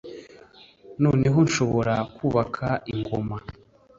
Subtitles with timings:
[1.03, 3.37] noneho nshobora kubaka ingoma